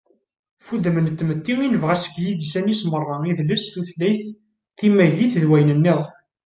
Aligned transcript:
ɣef 0.59 0.67
wudem 0.69 0.97
n 1.01 1.07
tmetti 1.11 1.53
i 1.59 1.67
nebɣa 1.67 1.95
seg 2.03 2.13
yidisan-is 2.23 2.81
meṛṛa: 2.91 3.15
idles, 3.31 3.63
tutlayt, 3.73 4.23
timagit, 4.77 5.33
d 5.41 5.43
wayen-nniḍen 5.49 6.11